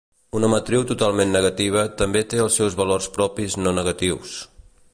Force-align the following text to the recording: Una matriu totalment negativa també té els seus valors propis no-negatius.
Una 0.37 0.47
matriu 0.51 0.85
totalment 0.91 1.33
negativa 1.35 1.83
també 2.01 2.23
té 2.33 2.41
els 2.45 2.57
seus 2.61 2.79
valors 2.81 3.11
propis 3.19 3.59
no-negatius. 3.67 4.33